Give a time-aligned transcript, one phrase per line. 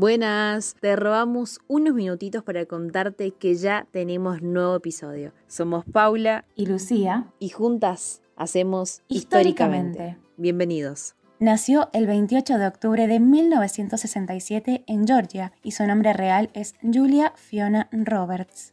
[0.00, 5.34] Buenas, te robamos unos minutitos para contarte que ya tenemos nuevo episodio.
[5.46, 9.98] Somos Paula y Lucía y juntas hacemos históricamente.
[9.98, 10.18] históricamente.
[10.38, 11.16] Bienvenidos.
[11.38, 17.34] Nació el 28 de octubre de 1967 en Georgia y su nombre real es Julia
[17.36, 18.72] Fiona Roberts.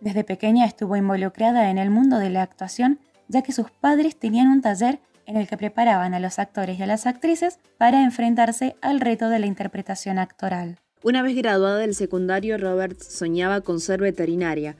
[0.00, 2.98] Desde pequeña estuvo involucrada en el mundo de la actuación
[3.28, 6.82] ya que sus padres tenían un taller en el que preparaban a los actores y
[6.82, 10.76] a las actrices para enfrentarse al reto de la interpretación actoral.
[11.02, 14.76] Una vez graduada del secundario, Roberts soñaba con ser veterinaria.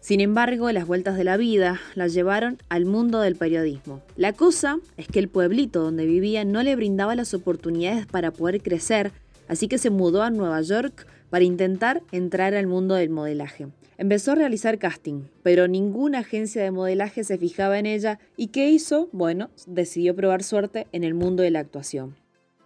[0.00, 4.02] Sin embargo, las vueltas de la vida la llevaron al mundo del periodismo.
[4.16, 8.62] La cosa es que el pueblito donde vivía no le brindaba las oportunidades para poder
[8.62, 9.10] crecer,
[9.48, 13.68] así que se mudó a Nueva York para intentar entrar al mundo del modelaje.
[13.98, 18.70] Empezó a realizar casting, pero ninguna agencia de modelaje se fijaba en ella y ¿qué
[18.70, 19.10] hizo?
[19.12, 22.16] Bueno, decidió probar suerte en el mundo de la actuación.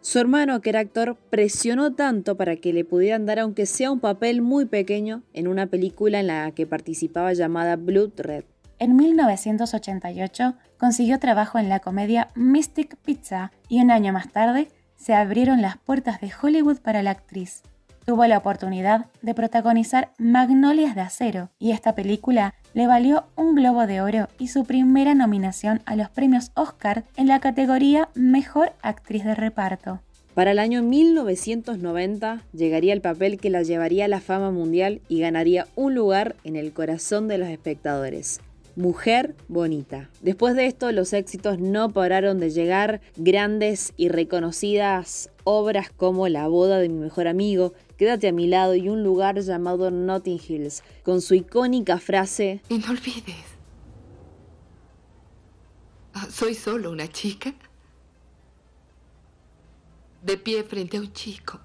[0.00, 4.00] Su hermano, que era actor, presionó tanto para que le pudieran dar aunque sea un
[4.00, 8.42] papel muy pequeño en una película en la que participaba llamada Blood Red.
[8.80, 15.14] En 1988 consiguió trabajo en la comedia Mystic Pizza y un año más tarde se
[15.14, 17.62] abrieron las puertas de Hollywood para la actriz
[18.06, 23.86] tuvo la oportunidad de protagonizar Magnolias de Acero y esta película le valió un Globo
[23.86, 29.24] de Oro y su primera nominación a los premios Oscar en la categoría Mejor Actriz
[29.24, 30.00] de Reparto.
[30.34, 35.20] Para el año 1990 llegaría el papel que la llevaría a la fama mundial y
[35.20, 38.40] ganaría un lugar en el corazón de los espectadores.
[38.76, 40.10] Mujer Bonita.
[40.20, 46.46] Después de esto, los éxitos no pararon de llegar, grandes y reconocidas obras como La
[46.46, 50.82] boda de mi mejor amigo, Quédate a mi lado y un lugar llamado Notting Hills,
[51.02, 53.36] con su icónica frase Y no olvides,
[56.12, 57.54] ah, soy solo una chica
[60.22, 61.58] de pie frente a un chico,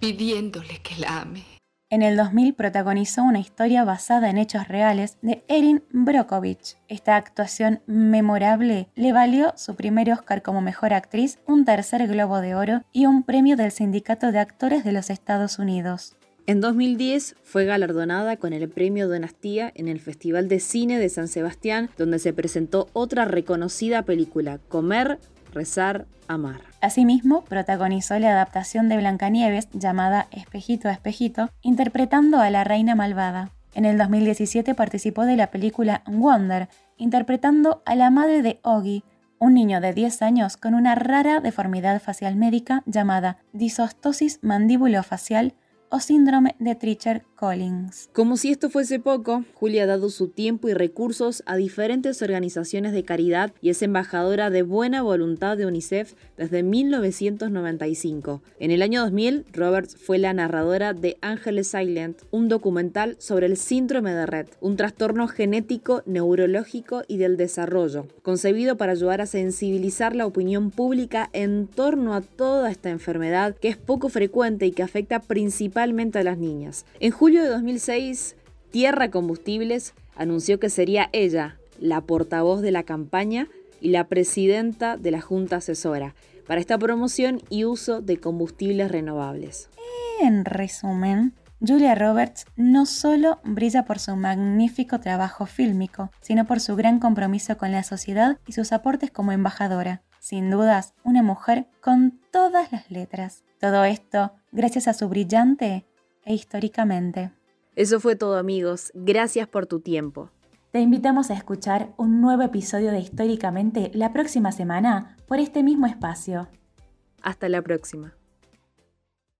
[0.00, 1.53] pidiéndole que la ame.
[1.94, 6.76] En el 2000 protagonizó una historia basada en hechos reales de Erin Brockovich.
[6.88, 12.56] Esta actuación memorable le valió su primer Oscar como mejor actriz, un tercer Globo de
[12.56, 16.16] Oro y un premio del Sindicato de Actores de los Estados Unidos.
[16.46, 21.28] En 2010 fue galardonada con el premio Donastía en el Festival de Cine de San
[21.28, 25.20] Sebastián, donde se presentó otra reconocida película, Comer,
[25.54, 26.60] Rezar, Amar.
[26.80, 33.50] Asimismo, protagonizó la adaptación de Blancanieves llamada Espejito a Espejito, interpretando a la reina malvada.
[33.72, 39.04] En el 2017 participó de la película Wonder, interpretando a la madre de Oggy,
[39.38, 45.54] un niño de 10 años con una rara deformidad facial médica llamada disostosis mandíbulo-facial
[45.90, 48.08] o síndrome de Tricher Collins.
[48.12, 52.92] Como si esto fuese poco, Julia ha dado su tiempo y recursos a diferentes organizaciones
[52.92, 58.42] de caridad y es embajadora de buena voluntad de UNICEF desde 1995.
[58.58, 63.56] En el año 2000, Roberts fue la narradora de Ángeles Silent, un documental sobre el
[63.56, 70.14] síndrome de Rett, un trastorno genético, neurológico y del desarrollo, concebido para ayudar a sensibilizar
[70.14, 74.82] la opinión pública en torno a toda esta enfermedad que es poco frecuente y que
[74.82, 76.84] afecta principalmente a las niñas.
[77.24, 78.36] Julio de 2006,
[78.70, 83.48] Tierra Combustibles anunció que sería ella la portavoz de la campaña
[83.80, 86.14] y la presidenta de la Junta Asesora
[86.46, 89.70] para esta promoción y uso de combustibles renovables.
[90.20, 91.32] En resumen,
[91.66, 97.56] Julia Roberts no solo brilla por su magnífico trabajo fílmico, sino por su gran compromiso
[97.56, 100.02] con la sociedad y sus aportes como embajadora.
[100.20, 103.44] Sin dudas, una mujer con todas las letras.
[103.60, 105.86] Todo esto gracias a su brillante
[106.24, 107.32] e históricamente.
[107.76, 110.30] Eso fue todo amigos, gracias por tu tiempo.
[110.70, 115.86] Te invitamos a escuchar un nuevo episodio de Históricamente la próxima semana por este mismo
[115.86, 116.48] espacio.
[117.22, 118.14] Hasta la próxima.